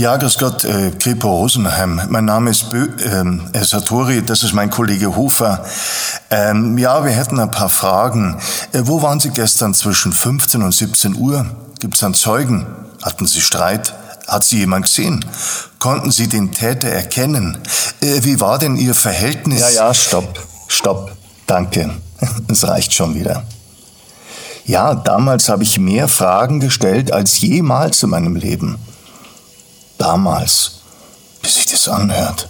[0.00, 2.00] Ja, grüß Gott, äh, Kripo Rosenheim.
[2.08, 5.62] Mein Name ist Bö ähm, äh, Satori, das ist mein Kollege Hofer.
[6.30, 8.40] Ähm, ja, wir hätten ein paar Fragen.
[8.72, 11.44] Äh, wo waren Sie gestern zwischen 15 und 17 Uhr?
[11.80, 12.66] Gibt es einen Zeugen?
[13.02, 13.92] Hatten Sie Streit?
[14.26, 15.22] Hat Sie jemand gesehen?
[15.78, 17.58] Konnten Sie den Täter erkennen?
[18.00, 19.60] Äh, wie war denn Ihr Verhältnis?
[19.60, 21.12] Ja, ja, stopp, stopp.
[21.46, 21.90] Danke.
[22.48, 23.42] Es reicht schon wieder.
[24.64, 28.78] Ja, damals habe ich mehr Fragen gestellt als jemals in meinem Leben.
[30.00, 30.80] Damals,
[31.42, 32.48] bis sich das anhört.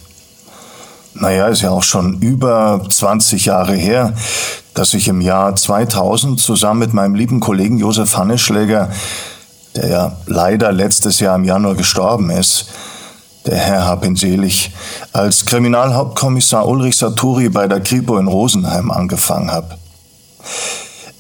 [1.15, 4.15] Naja, ist ja auch schon über 20 Jahre her,
[4.73, 8.93] dass ich im Jahr 2000 zusammen mit meinem lieben Kollegen Josef Hanneschläger,
[9.75, 12.67] der ja leider letztes Jahr im Januar gestorben ist,
[13.47, 14.71] der Herr hab ihn selig,
[15.13, 19.77] als Kriminalhauptkommissar Ulrich Saturi bei der Kripo in Rosenheim angefangen habe.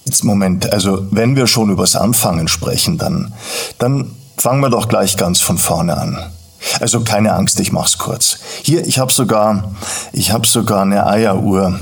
[0.04, 3.34] Jetzt Moment, also wenn wir schon übers Anfangen sprechen, dann,
[3.78, 6.32] dann fangen wir doch gleich ganz von vorne an.
[6.80, 8.38] Also keine Angst, ich mach's kurz.
[8.62, 9.72] Hier, ich habe sogar,
[10.12, 11.78] ich habe sogar eine Eieruhr.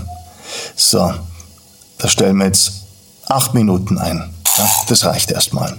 [0.77, 1.13] So,
[1.99, 2.73] da stellen wir jetzt
[3.29, 4.35] acht Minuten ein.
[4.57, 5.77] Ja, das reicht erstmal.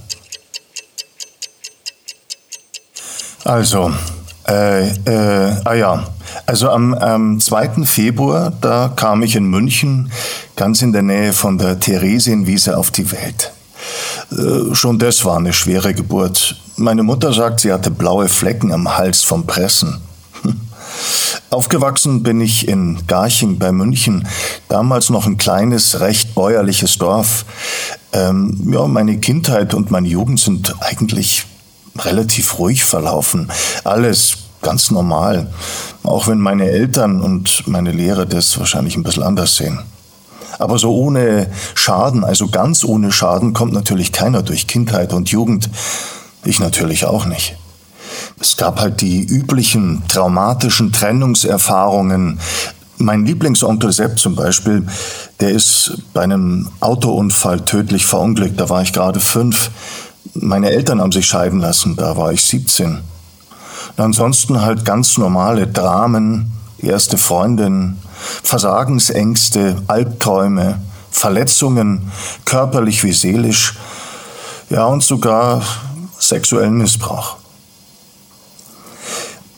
[3.43, 3.91] Also,
[4.47, 6.07] äh, äh, ah ja,
[6.45, 7.85] also am, am 2.
[7.85, 10.11] Februar, da kam ich in München,
[10.55, 13.51] ganz in der Nähe von der Theresienwiese auf die Welt.
[14.31, 16.55] Äh, schon das war eine schwere Geburt.
[16.77, 20.01] Meine Mutter sagt, sie hatte blaue Flecken am Hals vom Pressen.
[21.49, 24.27] Aufgewachsen bin ich in Garching bei München,
[24.67, 27.45] damals noch ein kleines, recht bäuerliches Dorf.
[28.13, 31.45] Ähm, ja, meine Kindheit und meine Jugend sind eigentlich
[31.97, 33.51] relativ ruhig verlaufen.
[33.83, 35.51] Alles ganz normal.
[36.03, 39.79] Auch wenn meine Eltern und meine Lehrer das wahrscheinlich ein bisschen anders sehen.
[40.59, 45.69] Aber so ohne Schaden, also ganz ohne Schaden, kommt natürlich keiner durch Kindheit und Jugend.
[46.43, 47.55] Ich natürlich auch nicht.
[48.39, 52.39] Es gab halt die üblichen traumatischen Trennungserfahrungen.
[52.97, 54.85] Mein Lieblingsonkel Sepp zum Beispiel,
[55.39, 58.59] der ist bei einem Autounfall tödlich verunglückt.
[58.59, 59.71] Da war ich gerade fünf.
[60.33, 62.99] Meine Eltern haben sich scheiden lassen, da war ich 17.
[63.97, 67.97] Und ansonsten halt ganz normale Dramen, erste Freundin,
[68.43, 70.81] Versagensängste, Albträume,
[71.11, 72.11] Verletzungen,
[72.45, 73.75] körperlich wie seelisch,
[74.69, 75.61] ja und sogar
[76.19, 77.37] sexuellen Missbrauch.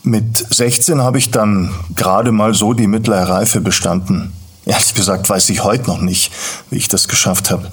[0.04, 4.32] Mit 16 habe ich dann gerade mal so die mittlere Reife bestanden.
[4.64, 6.32] Ehrlich gesagt weiß ich heute noch nicht,
[6.70, 7.70] wie ich das geschafft habe.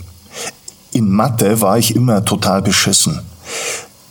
[0.92, 3.22] In Mathe war ich immer total beschissen.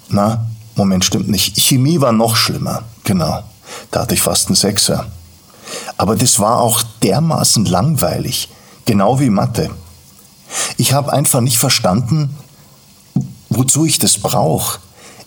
[0.09, 1.60] Na, Moment, stimmt nicht.
[1.60, 2.84] Chemie war noch schlimmer.
[3.05, 3.43] Genau.
[3.91, 5.06] Da hatte ich fast einen Sechser.
[5.97, 8.49] Aber das war auch dermaßen langweilig.
[8.84, 9.71] Genau wie Mathe.
[10.77, 12.34] Ich habe einfach nicht verstanden,
[13.51, 14.78] wozu ich das brauche.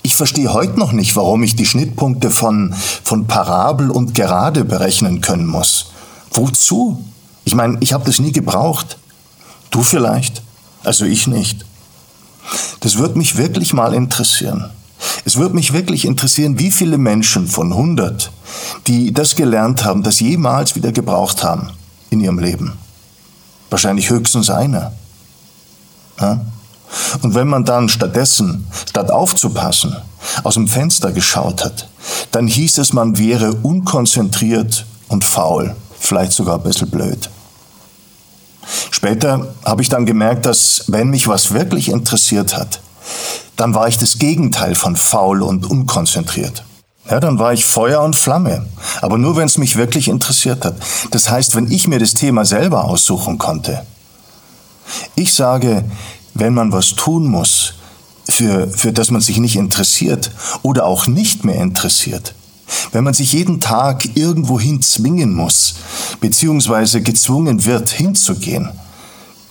[0.03, 5.21] Ich verstehe heute noch nicht, warum ich die Schnittpunkte von, von Parabel und Gerade berechnen
[5.21, 5.91] können muss.
[6.31, 7.05] Wozu?
[7.43, 8.97] Ich meine, ich habe das nie gebraucht.
[9.69, 10.41] Du vielleicht?
[10.83, 11.65] Also ich nicht.
[12.79, 14.71] Das wird mich wirklich mal interessieren.
[15.23, 18.31] Es würde mich wirklich interessieren, wie viele Menschen von 100,
[18.87, 21.69] die das gelernt haben, das jemals wieder gebraucht haben
[22.09, 22.73] in ihrem Leben.
[23.69, 24.93] Wahrscheinlich höchstens einer.
[26.19, 26.41] Ja?
[27.21, 29.95] Und wenn man dann stattdessen, statt aufzupassen,
[30.43, 31.87] aus dem Fenster geschaut hat,
[32.31, 37.29] dann hieß es, man wäre unkonzentriert und faul, vielleicht sogar ein bisschen blöd.
[38.91, 42.81] Später habe ich dann gemerkt, dass wenn mich was wirklich interessiert hat,
[43.55, 46.63] dann war ich das Gegenteil von faul und unkonzentriert.
[47.09, 48.65] Ja, dann war ich Feuer und Flamme.
[49.01, 50.75] Aber nur, wenn es mich wirklich interessiert hat.
[51.11, 53.85] Das heißt, wenn ich mir das Thema selber aussuchen konnte.
[55.15, 55.83] Ich sage,
[56.33, 57.73] wenn man was tun muss,
[58.29, 60.31] für, für das man sich nicht interessiert
[60.61, 62.33] oder auch nicht mehr interessiert,
[62.91, 65.75] wenn man sich jeden Tag irgendwohin zwingen muss,
[66.19, 68.69] beziehungsweise gezwungen wird, hinzugehen,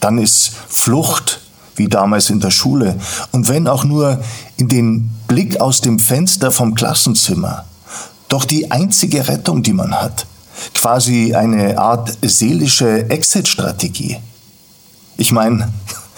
[0.00, 1.40] dann ist Flucht
[1.80, 2.94] wie damals in der Schule,
[3.32, 4.22] und wenn auch nur
[4.58, 7.64] in den Blick aus dem Fenster vom Klassenzimmer,
[8.28, 10.26] doch die einzige Rettung, die man hat,
[10.74, 14.18] quasi eine Art seelische Exit-Strategie.
[15.16, 15.72] Ich meine,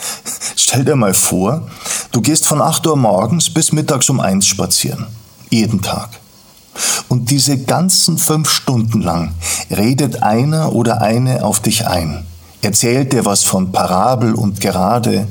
[0.57, 1.69] stell dir mal vor,
[2.11, 5.07] du gehst von 8 Uhr morgens bis mittags um 1 spazieren,
[5.49, 6.11] jeden Tag.
[7.07, 9.35] Und diese ganzen fünf Stunden lang
[9.71, 12.27] redet einer oder eine auf dich ein
[12.63, 15.29] erzählt er was von Parabel und Gerade,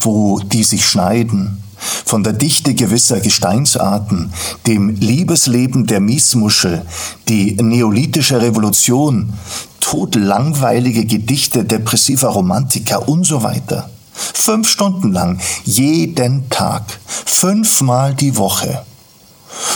[0.00, 1.62] wo die sich schneiden,
[2.04, 4.32] von der Dichte gewisser Gesteinsarten,
[4.66, 6.84] dem Liebesleben der Miesmuschel,
[7.28, 9.32] die neolithische Revolution,
[9.80, 13.88] todlangweilige Gedichte depressiver Romantiker und so weiter.
[14.12, 18.84] Fünf Stunden lang, jeden Tag, fünfmal die Woche.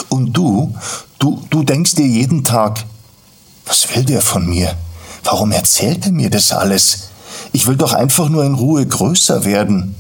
[0.09, 0.75] Und du,
[1.19, 2.85] du, du denkst dir jeden Tag,
[3.65, 4.77] was will der von mir?
[5.25, 7.11] Warum erzählt er mir das alles?
[7.53, 9.95] Ich will doch einfach nur in Ruhe größer werden.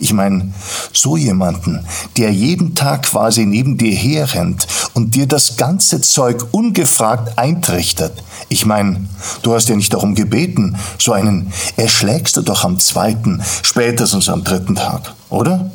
[0.00, 0.52] Ich meine,
[0.92, 1.84] so jemanden,
[2.16, 8.22] der jeden Tag quasi neben dir herrennt und dir das ganze Zeug ungefragt eintrichtert.
[8.48, 9.08] Ich meine,
[9.42, 14.44] du hast ja nicht darum gebeten, so einen erschlägst du doch am zweiten, spätestens am
[14.44, 15.72] dritten Tag, oder?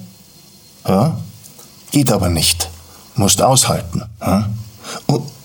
[0.87, 1.17] Ja?
[1.91, 2.69] Geht aber nicht.
[3.15, 4.03] Musst aushalten.
[4.21, 4.49] Ja?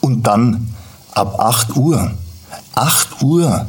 [0.00, 0.74] Und, dann
[1.12, 2.10] ab 8 Uhr.
[2.74, 3.66] 8 Uhr.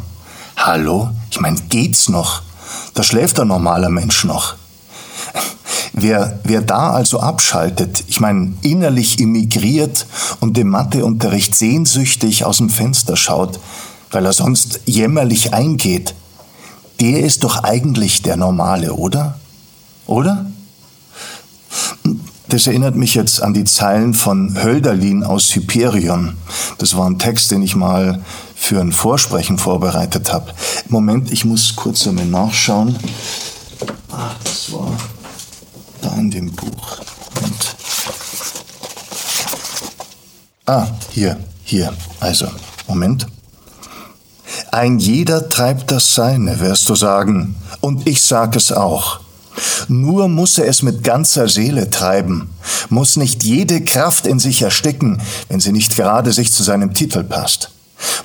[0.56, 1.10] Hallo?
[1.32, 2.42] Ich meine, geht's noch?
[2.94, 4.56] Da schläft ein normaler Mensch noch.
[5.94, 10.06] Wer, wer da also abschaltet, ich meine innerlich immigriert
[10.40, 13.60] und dem Matheunterricht sehnsüchtig aus dem Fenster schaut,
[14.12, 16.16] weil er sonst jämmerlich eingeht,
[17.00, 19.40] der ist doch eigentlich der Normale, oder?
[20.06, 20.46] Oder?
[22.50, 26.36] Das erinnert mich jetzt an die Zeilen von Hölderlin aus Hyperion.
[26.80, 28.24] Das war ein Text, den ich mal
[28.60, 30.54] für ein Vorsprechen vorbereitet habe.
[30.90, 32.96] Moment, ich muss kurz einmal nachschauen.
[34.12, 34.92] Ah, das war
[36.02, 37.00] da in dem Buch.
[37.42, 37.76] Und
[40.66, 41.94] ah, hier, hier.
[42.20, 42.48] Also,
[42.88, 43.26] Moment.
[44.72, 47.56] Ein jeder treibt das Seine, wirst du sagen.
[47.82, 49.22] Und ich sag es auch.
[49.88, 52.50] Nur muss er es mit ganzer Seele treiben,
[52.90, 57.24] muss nicht jede Kraft in sich ersticken, wenn sie nicht gerade sich zu seinem Titel
[57.24, 57.72] passt,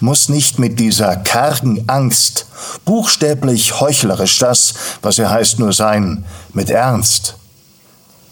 [0.00, 2.46] muss nicht mit dieser kargen Angst,
[2.84, 7.36] buchstäblich heuchlerisch das, was er heißt, nur sein, mit Ernst,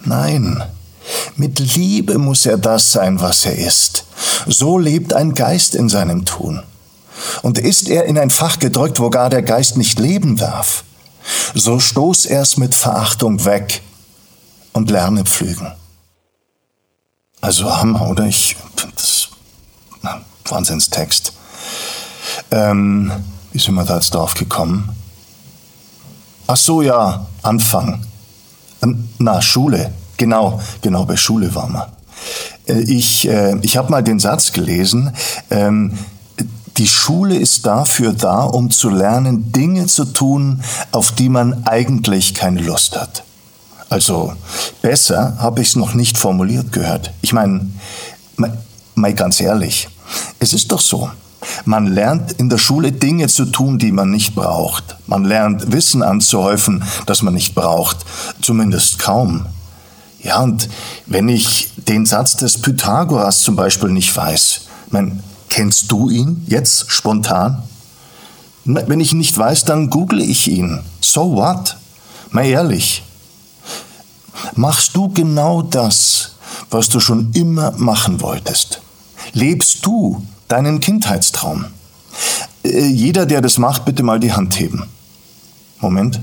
[0.04, 0.62] Nein,
[1.36, 4.04] mit Liebe muss er das sein, was er ist.
[4.46, 6.62] So lebt ein Geist in seinem Tun.
[7.42, 10.84] Und ist er in ein Fach gedrückt, wo gar der Geist nicht leben darf,
[11.54, 13.82] so stoß er's mit Verachtung weg
[14.72, 15.72] und lerne pflügen.
[17.40, 18.26] Also Hammer, oder?
[18.26, 18.56] Ich,
[20.46, 21.32] Wahnsinnstext.
[22.50, 23.12] Ähm,
[23.52, 24.94] wie sind wir da jetzt drauf gekommen?
[26.46, 28.04] Ach so, ja, Anfang.
[29.18, 29.92] Na, Schule.
[30.16, 31.92] Genau, genau, bei Schule waren wir.
[32.66, 35.12] Äh, ich, äh, ich habe mal den Satz gelesen,
[35.50, 35.98] ähm,
[36.78, 42.34] die Schule ist dafür da, um zu lernen, Dinge zu tun, auf die man eigentlich
[42.34, 43.24] keine Lust hat.
[43.90, 44.32] Also
[44.80, 47.12] besser habe ich es noch nicht formuliert gehört.
[47.20, 47.70] Ich meine,
[48.94, 49.88] mal ganz ehrlich,
[50.38, 51.10] es ist doch so.
[51.64, 54.96] Man lernt in der Schule Dinge zu tun, die man nicht braucht.
[55.06, 57.98] Man lernt Wissen anzuhäufen, das man nicht braucht.
[58.40, 59.46] Zumindest kaum.
[60.20, 60.68] Ja, und
[61.06, 66.90] wenn ich den Satz des Pythagoras zum Beispiel nicht weiß, mein, kennst du ihn jetzt
[66.90, 67.62] spontan?
[68.64, 70.80] Wenn ich ihn nicht weiß, dann google ich ihn.
[71.00, 71.76] So what?
[72.30, 73.02] Mal ehrlich.
[74.54, 76.32] Machst du genau das,
[76.70, 78.81] was du schon immer machen wolltest?
[79.32, 81.66] Lebst du deinen Kindheitstraum.
[82.64, 84.84] Äh, jeder, der das macht, bitte mal die Hand heben.
[85.80, 86.20] Moment.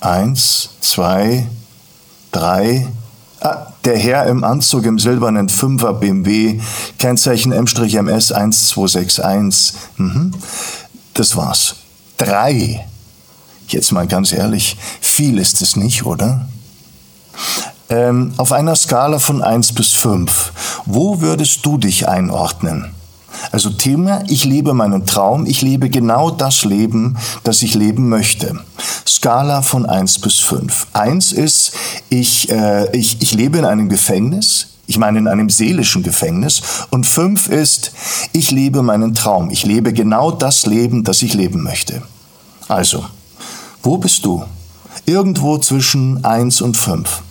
[0.00, 1.46] Eins, zwei,
[2.32, 2.88] drei.
[3.40, 6.60] Ah, der Herr im Anzug im silbernen Fünfer BMW,
[6.98, 9.74] Kennzeichen M-MS 1261.
[9.96, 10.32] Mhm.
[11.14, 11.76] Das war's.
[12.16, 12.86] Drei.
[13.68, 16.46] Jetzt mal ganz ehrlich, viel ist es nicht, oder?
[17.92, 20.52] Ähm, auf einer Skala von 1 bis 5,
[20.86, 22.94] wo würdest du dich einordnen?
[23.50, 28.58] Also Thema, ich lebe meinen Traum, ich lebe genau das Leben, das ich leben möchte.
[29.06, 30.86] Skala von 1 bis 5.
[30.94, 31.72] 1 ist,
[32.08, 36.62] ich, äh, ich, ich lebe in einem Gefängnis, ich meine in einem seelischen Gefängnis.
[36.88, 37.92] Und 5 ist,
[38.32, 42.00] ich lebe meinen Traum, ich lebe genau das Leben, das ich leben möchte.
[42.68, 43.04] Also,
[43.82, 44.44] wo bist du?
[45.04, 47.22] Irgendwo zwischen 1 und 5.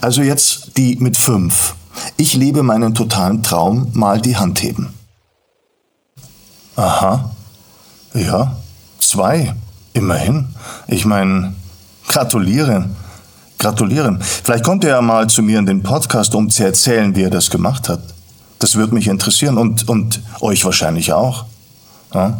[0.00, 1.74] Also jetzt die mit 5.
[2.16, 4.94] Ich lebe meinen totalen Traum, mal die Hand heben.
[6.76, 7.30] Aha.
[8.14, 8.56] Ja,
[8.98, 9.54] zwei.
[9.92, 10.48] Immerhin.
[10.86, 11.54] Ich meine,
[12.08, 12.96] gratulieren.
[13.58, 14.20] Gratulieren.
[14.20, 17.30] Vielleicht kommt er ja mal zu mir in den Podcast, um zu erzählen, wie er
[17.30, 18.02] das gemacht hat.
[18.58, 21.44] Das würde mich interessieren und, und euch wahrscheinlich auch.
[22.14, 22.38] Ja?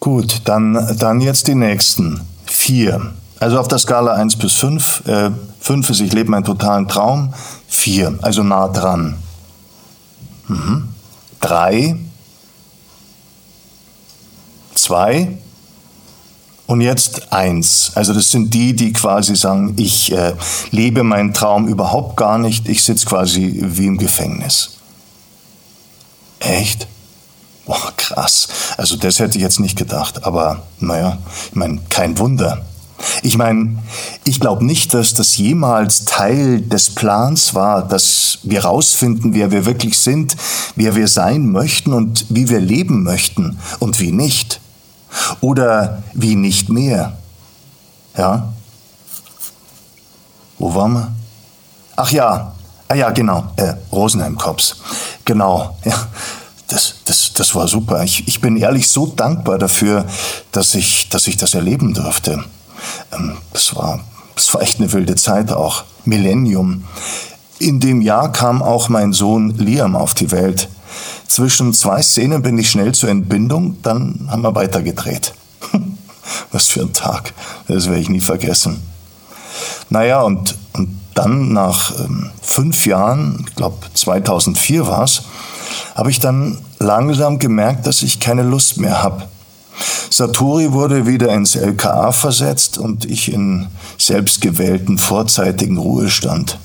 [0.00, 2.20] Gut, dann, dann jetzt die nächsten.
[2.44, 3.12] Vier.
[3.38, 5.06] Also auf der Skala 1 bis 5.
[5.06, 7.34] Äh, 5 ist, ich lebe meinen totalen Traum.
[7.68, 9.18] 4, also nah dran.
[10.48, 10.88] Mhm.
[11.40, 11.96] 3,
[14.74, 15.38] 2
[16.66, 17.92] und jetzt 1.
[17.94, 20.34] Also das sind die, die quasi sagen, ich äh,
[20.70, 24.78] lebe meinen Traum überhaupt gar nicht, ich sitze quasi wie im Gefängnis.
[26.40, 26.86] Echt?
[27.66, 28.48] Boah, krass.
[28.76, 30.24] Also das hätte ich jetzt nicht gedacht.
[30.24, 31.18] Aber naja,
[31.50, 32.64] ich meine, kein Wunder.
[33.22, 33.78] Ich meine,
[34.24, 39.66] ich glaube nicht, dass das jemals Teil des Plans war, dass wir rausfinden, wer wir
[39.66, 40.36] wirklich sind,
[40.76, 44.60] wer wir sein möchten und wie wir leben möchten und wie nicht.
[45.40, 47.18] Oder wie nicht mehr.
[48.16, 48.52] Ja?
[50.58, 51.12] Wo waren wir?
[51.96, 52.54] Ach ja,
[52.88, 54.76] ah ja, genau, äh, Rosenheim-Kops.
[55.24, 56.08] Genau, ja.
[56.68, 58.02] Das, das, das war super.
[58.02, 60.04] Ich, ich bin ehrlich so dankbar dafür,
[60.50, 62.44] dass ich, dass ich das erleben durfte.
[63.12, 64.00] Ähm, das, war,
[64.34, 65.84] das war echt eine wilde Zeit auch.
[66.04, 66.84] Millennium.
[67.58, 70.68] In dem Jahr kam auch mein Sohn Liam auf die Welt.
[71.26, 75.34] Zwischen zwei Szenen bin ich schnell zur Entbindung, dann haben wir weitergedreht.
[76.52, 77.34] Was für ein Tag,
[77.68, 78.82] das werde ich nie vergessen.
[79.90, 85.22] Naja, und, und dann nach ähm, fünf Jahren, ich glaube 2004 war es,
[85.94, 89.28] habe ich dann langsam gemerkt, dass ich keine Lust mehr habe.
[90.10, 93.68] Satori wurde wieder ins LKA versetzt und ich in
[93.98, 96.58] selbstgewählten vorzeitigen Ruhestand.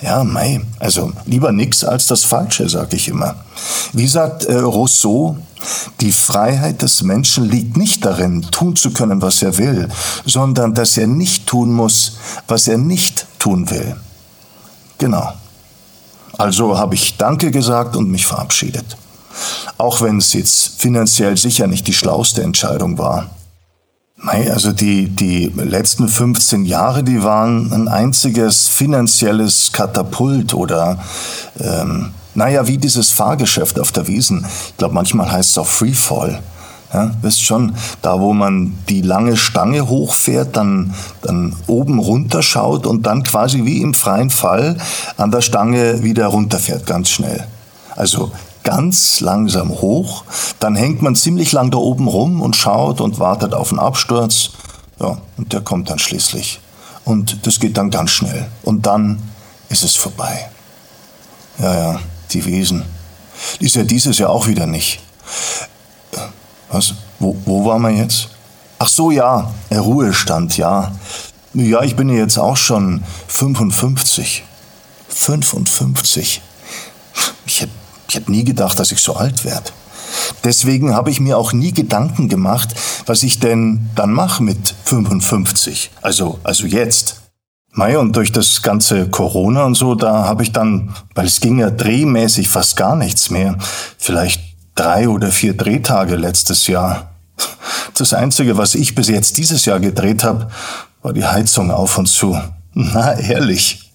[0.00, 3.34] Ja, mei, also lieber nix als das Falsche, sag ich immer.
[3.92, 5.36] Wie sagt äh, Rousseau,
[6.00, 9.88] die Freiheit des Menschen liegt nicht darin, tun zu können, was er will,
[10.24, 12.16] sondern dass er nicht tun muss,
[12.46, 13.96] was er nicht tun will.
[14.98, 15.32] Genau.
[16.36, 18.96] Also habe ich Danke gesagt und mich verabschiedet.
[19.76, 23.30] Auch wenn es jetzt finanziell sicher nicht die schlauste Entscheidung war.
[24.20, 30.98] Mei, also die, die letzten 15 Jahre, die waren ein einziges finanzielles Katapult oder,
[31.60, 34.44] ähm, naja, wie dieses Fahrgeschäft auf der Wiesen.
[34.70, 36.42] Ich glaube, manchmal heißt es auch Freefall.
[36.92, 43.06] Ja, wisst schon, da wo man die lange Stange hochfährt, dann, dann oben runterschaut und
[43.06, 44.78] dann quasi wie im freien Fall
[45.18, 47.46] an der Stange wieder runterfährt, ganz schnell.
[47.94, 48.32] Also
[48.68, 50.24] ganz langsam hoch,
[50.60, 54.50] dann hängt man ziemlich lang da oben rum und schaut und wartet auf einen Absturz.
[55.00, 56.60] Ja, und der kommt dann schließlich.
[57.06, 58.46] Und das geht dann ganz schnell.
[58.62, 59.22] Und dann
[59.70, 60.50] ist es vorbei.
[61.58, 62.84] Ja, ja, die Wesen.
[63.58, 65.00] Ist ja dieses Jahr auch wieder nicht.
[66.70, 66.92] Was?
[67.18, 68.28] Wo, wo waren wir jetzt?
[68.78, 70.92] Ach so, ja, Ruhestand, ja.
[71.54, 74.44] Ja, ich bin ja jetzt auch schon 55.
[75.08, 76.42] 55.
[78.08, 79.70] Ich hätte nie gedacht, dass ich so alt werde.
[80.44, 82.74] Deswegen habe ich mir auch nie Gedanken gemacht,
[83.06, 85.90] was ich denn dann mache mit 55.
[86.02, 87.22] Also, also jetzt.
[87.72, 91.58] Mei, und durch das ganze Corona und so, da habe ich dann, weil es ging
[91.58, 93.56] ja drehmäßig fast gar nichts mehr,
[93.98, 94.40] vielleicht
[94.74, 97.10] drei oder vier Drehtage letztes Jahr.
[97.96, 100.50] Das Einzige, was ich bis jetzt dieses Jahr gedreht habe,
[101.02, 102.40] war die Heizung auf und zu.
[102.72, 103.92] Na, ehrlich.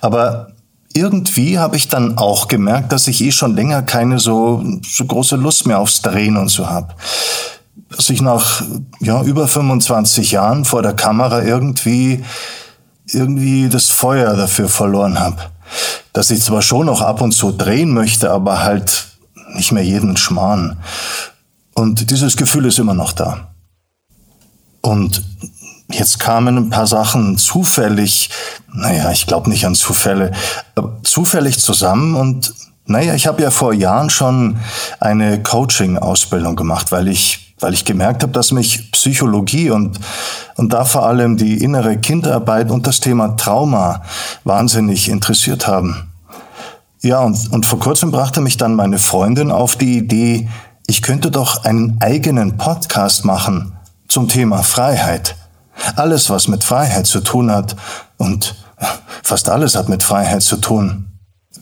[0.00, 0.48] Aber
[0.98, 5.36] irgendwie habe ich dann auch gemerkt, dass ich eh schon länger keine so, so große
[5.36, 6.94] Lust mehr aufs Drehen und so habe.
[7.96, 8.62] Dass ich nach
[9.00, 12.24] ja, über 25 Jahren vor der Kamera irgendwie,
[13.06, 15.36] irgendwie das Feuer dafür verloren habe.
[16.12, 19.06] Dass ich zwar schon noch ab und zu drehen möchte, aber halt
[19.54, 20.78] nicht mehr jeden Schmarrn.
[21.74, 23.48] Und dieses Gefühl ist immer noch da.
[24.80, 25.22] Und
[25.90, 28.30] Jetzt kamen ein paar Sachen zufällig,
[28.72, 30.32] naja, ich glaube nicht an Zufälle,
[31.02, 32.52] zufällig zusammen und
[32.84, 34.58] naja, ich habe ja vor Jahren schon
[34.98, 40.00] eine Coaching-Ausbildung gemacht, weil ich, weil ich gemerkt habe, dass mich Psychologie und,
[40.56, 44.02] und da vor allem die innere Kinderarbeit und das Thema Trauma
[44.44, 46.10] wahnsinnig interessiert haben.
[47.02, 50.48] Ja, und, und vor kurzem brachte mich dann meine Freundin auf die Idee,
[50.86, 53.76] ich könnte doch einen eigenen Podcast machen
[54.08, 55.36] zum Thema Freiheit.
[55.96, 57.76] Alles, was mit Freiheit zu tun hat,
[58.16, 58.56] und
[59.22, 61.08] fast alles hat mit Freiheit zu tun.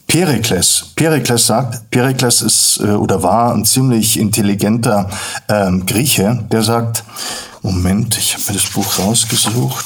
[0.07, 0.85] Perikles.
[0.95, 5.09] Perikles sagt, Perikles ist äh, oder war ein ziemlich intelligenter
[5.49, 7.03] ähm, Grieche, der sagt,
[7.61, 9.85] Moment, ich habe mir das Buch rausgesucht.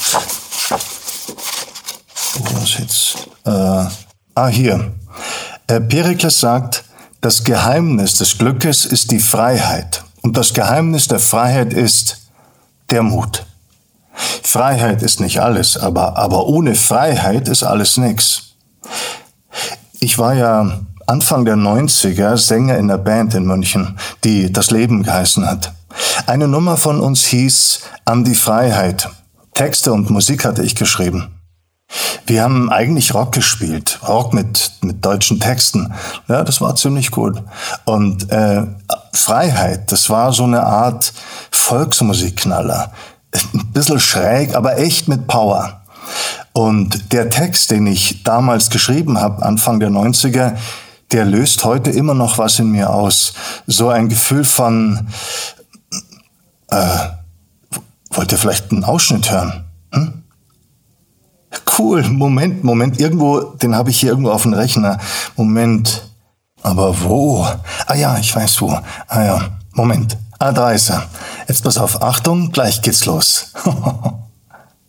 [2.33, 3.15] Wo war es jetzt?
[3.45, 3.89] Äh,
[4.35, 4.91] ah, hier.
[5.67, 6.83] Äh, Perikles sagt,
[7.21, 10.03] das Geheimnis des Glückes ist die Freiheit.
[10.21, 12.17] Und das Geheimnis der Freiheit ist
[12.89, 13.45] der Mut.
[14.43, 18.55] Freiheit ist nicht alles, aber, aber ohne Freiheit ist alles nichts.
[19.99, 25.03] Ich war ja Anfang der 90er Sänger in der Band in München, die das Leben
[25.03, 25.73] geheißen hat.
[26.25, 29.09] Eine Nummer von uns hieß An die Freiheit.
[29.53, 31.35] Texte und Musik hatte ich geschrieben.
[32.25, 35.93] Wir haben eigentlich Rock gespielt, Rock mit, mit deutschen Texten.
[36.29, 37.43] Ja, das war ziemlich gut.
[37.83, 38.63] Und äh,
[39.13, 41.11] Freiheit, das war so eine Art
[41.51, 42.93] Volksmusikknaller
[43.33, 45.81] ein bisschen schräg, aber echt mit Power.
[46.53, 50.57] Und der Text, den ich damals geschrieben habe, Anfang der 90er,
[51.11, 53.33] der löst heute immer noch was in mir aus.
[53.67, 55.07] So ein Gefühl von,
[56.69, 56.97] äh,
[58.13, 59.65] Wollt ihr vielleicht einen Ausschnitt hören?
[59.93, 60.23] Hm?
[61.77, 64.99] Cool, Moment, Moment, irgendwo, den habe ich hier irgendwo auf dem Rechner.
[65.35, 66.09] Moment.
[66.61, 67.47] Aber wo?
[67.87, 68.77] Ah ja, ich weiß wo.
[69.07, 70.17] Ah ja, Moment.
[70.41, 71.07] Ah, da ist er.
[71.47, 73.53] Jetzt pass auf, Achtung, gleich geht's los.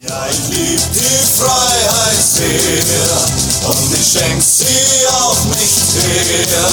[0.05, 6.67] Ja, ich lieb die Freiheit sehr und ich schenk sie auch nicht her.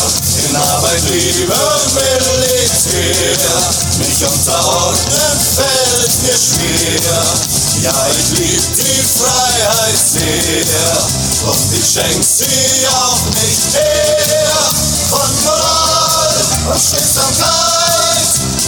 [0.50, 1.54] In Arbeit, Liebe,
[1.94, 3.38] Militär,
[4.00, 7.22] mich unterordnen fällt mir schwer.
[7.84, 10.98] Ja, ich lieb die Freiheit sehr
[11.46, 14.58] und ich schenk sie auch nicht her.
[15.12, 16.34] Von Moral
[16.74, 17.69] und Schlichtsamkeit,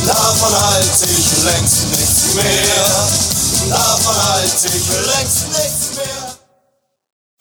[0.06, 3.32] davon halt ich längst nichts mehr
[3.72, 6.42] davon halte ich längst nichts mehr.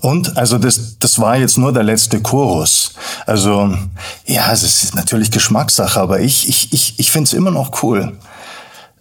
[0.03, 2.95] Und, also das, das war jetzt nur der letzte Chorus.
[3.27, 3.77] Also,
[4.25, 8.17] ja, es ist natürlich Geschmackssache, aber ich, ich, ich, ich finde es immer noch cool.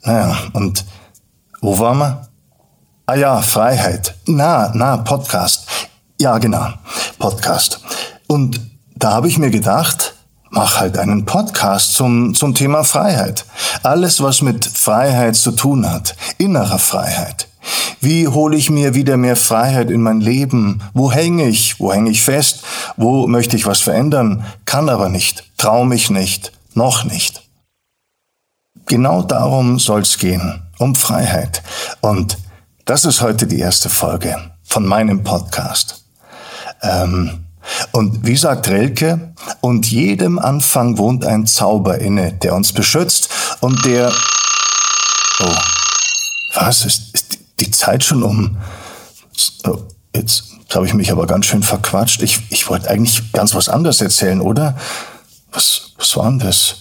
[0.04, 0.84] Naja, und
[1.62, 2.28] wo waren wir?
[3.06, 4.16] Ah ja, Freiheit.
[4.26, 5.68] Na, na, Podcast.
[6.20, 6.74] Ja, genau,
[7.18, 7.80] Podcast.
[8.28, 8.60] Und
[8.96, 10.16] da habe ich mir gedacht,
[10.50, 13.46] mach halt einen Podcast zum, zum Thema Freiheit.
[13.84, 17.48] Alles, was mit Freiheit zu tun hat, innerer Freiheit.
[18.02, 20.82] Wie hole ich mir wieder mehr Freiheit in mein Leben?
[20.94, 21.80] Wo hänge ich?
[21.80, 22.64] Wo hänge ich fest?
[22.96, 24.46] Wo möchte ich was verändern?
[24.66, 27.44] Kann aber nicht, trau mich nicht, noch nicht.
[28.86, 31.62] Genau darum soll's gehen, um Freiheit.
[32.02, 32.38] Und
[32.86, 36.06] das ist heute die erste Folge von meinem Podcast.
[36.82, 37.46] Ähm,
[37.92, 43.30] und wie sagt Rilke, und jedem Anfang wohnt ein Zauber inne, der uns beschützt
[43.62, 44.12] und der...
[45.42, 45.56] Oh,
[46.56, 46.86] was?
[46.86, 48.58] Ist, ist die Zeit schon um...
[49.66, 49.80] Oh,
[50.16, 52.22] jetzt habe ich mich aber ganz schön verquatscht.
[52.22, 54.78] Ich, ich wollte eigentlich ganz was anderes erzählen, oder?
[55.52, 56.76] Was, was war denn das?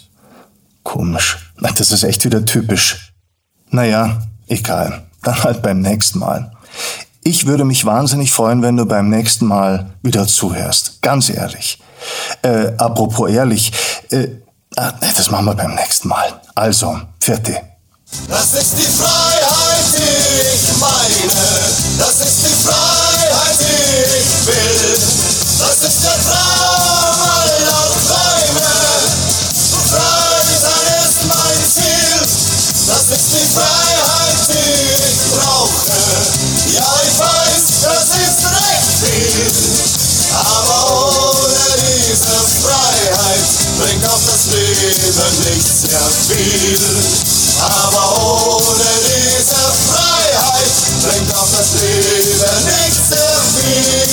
[0.82, 1.38] Komisch.
[1.60, 3.12] Das ist echt wieder typisch.
[3.70, 5.06] Naja, egal.
[5.22, 6.52] Dann halt beim nächsten Mal.
[7.28, 11.02] Ich würde mich wahnsinnig freuen, wenn du beim nächsten Mal wieder zuhörst.
[11.02, 11.78] Ganz ehrlich.
[12.40, 13.70] Äh, apropos ehrlich,
[14.08, 14.28] äh,
[14.76, 16.40] ah, das machen wir beim nächsten Mal.
[16.54, 17.60] Also, vierte.
[18.28, 21.42] Das ist die Freiheit, die ich meine.
[21.98, 24.87] Das ist die Freiheit, die ich will.
[43.78, 46.78] bringt auf das Leben nichts mehr viel.
[47.60, 49.54] Aber ohne diese
[49.88, 54.08] Freiheit bringt auf das Leben nichts mehr viel.